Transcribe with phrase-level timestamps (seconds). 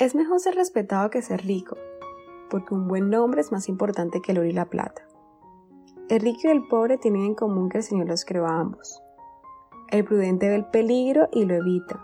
[0.00, 1.76] Es mejor ser respetado que ser rico,
[2.48, 5.06] porque un buen nombre es más importante que el oro y la plata.
[6.08, 9.02] El rico y el pobre tienen en común que el Señor los creó a ambos.
[9.90, 12.02] El prudente ve el peligro y lo evita.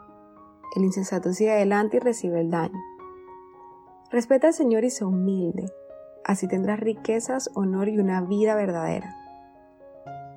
[0.76, 2.78] El insensato sigue adelante y recibe el daño.
[4.10, 5.64] Respeta al Señor y sé humilde,
[6.22, 9.16] así tendrás riquezas, honor y una vida verdadera.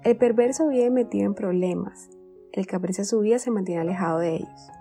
[0.06, 2.10] El perverso vive metido en problemas,
[2.54, 4.79] el que aprecia su vida se mantiene alejado de ellos.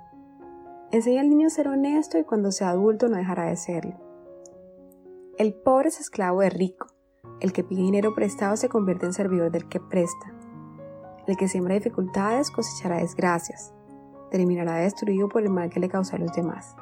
[0.90, 3.94] Enseña al niño a ser honesto y cuando sea adulto no dejará de serlo.
[5.36, 6.86] El pobre es esclavo de rico,
[7.40, 10.32] el que pide dinero prestado se convierte en servidor del que presta.
[11.26, 13.74] El que siembra dificultades cosechará desgracias,
[14.30, 16.74] terminará destruido por el mal que le causa a los demás.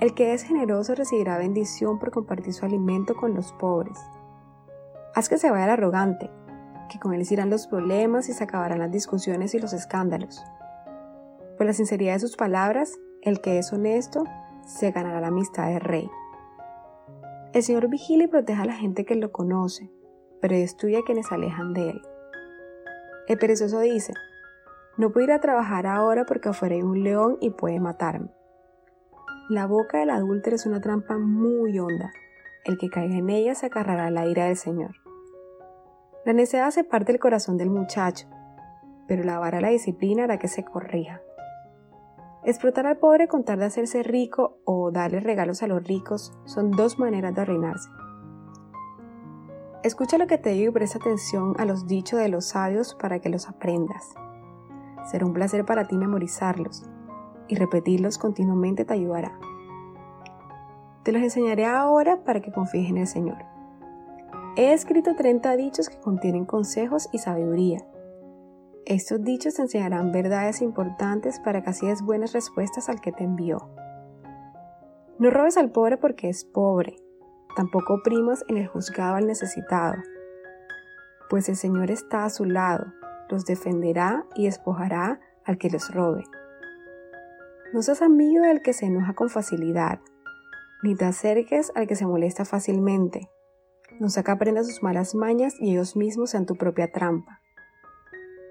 [0.00, 3.98] El que es generoso recibirá bendición por compartir su alimento con los pobres.
[5.14, 6.30] Haz que se vaya el arrogante,
[6.90, 10.42] que con él irán los problemas y se acabarán las discusiones y los escándalos.
[11.56, 14.24] Por la sinceridad de sus palabras, el que es honesto
[14.66, 16.10] se ganará la amistad del rey.
[17.52, 19.90] El Señor vigila y protege a la gente que lo conoce,
[20.40, 22.02] pero destruye a quienes alejan de él.
[23.28, 24.12] El perezoso dice,
[24.96, 28.30] no puedo ir a trabajar ahora porque afuera hay un león y puede matarme.
[29.48, 32.12] La boca del adúltero es una trampa muy honda.
[32.64, 34.96] El que caiga en ella se acarrará la ira del Señor.
[36.24, 38.26] La necedad se parte el corazón del muchacho,
[39.06, 41.20] pero la vara la disciplina hará que se corrija.
[42.46, 46.72] Explotar al pobre con tal de hacerse rico o darle regalos a los ricos son
[46.72, 47.88] dos maneras de arruinarse.
[49.82, 53.18] Escucha lo que te digo y presta atención a los dichos de los sabios para
[53.20, 54.14] que los aprendas.
[55.10, 56.84] Será un placer para ti memorizarlos
[57.48, 59.38] y repetirlos continuamente te ayudará.
[61.02, 63.38] Te los enseñaré ahora para que confíes en el Señor.
[64.56, 67.78] He escrito 30 dichos que contienen consejos y sabiduría
[68.86, 73.24] estos dichos te enseñarán verdades importantes para que así des buenas respuestas al que te
[73.24, 73.70] envió.
[75.18, 76.96] No robes al pobre porque es pobre,
[77.56, 79.96] tampoco oprimas en el juzgado al necesitado,
[81.30, 82.86] pues el Señor está a su lado,
[83.28, 86.24] los defenderá y despojará al que los robe.
[87.72, 90.00] No seas amigo del que se enoja con facilidad,
[90.82, 93.30] ni te acerques al que se molesta fácilmente.
[94.00, 97.40] No saca prenda sus malas mañas y ellos mismos sean tu propia trampa.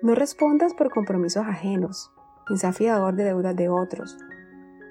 [0.03, 2.11] No respondas por compromisos ajenos,
[2.49, 4.17] ni de deudas de otros,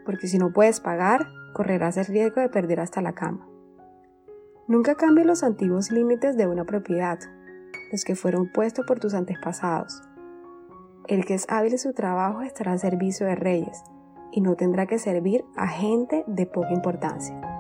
[0.07, 3.47] porque si no puedes pagar, correrás el riesgo de perder hasta la cama.
[4.69, 7.19] Nunca cambies los antiguos límites de una propiedad,
[7.93, 10.01] los que fueron puestos por tus antepasados.
[11.09, 13.83] El que es hábil en su trabajo estará al servicio de reyes,
[14.31, 17.52] y no tendrá que servir a gente de poca importancia.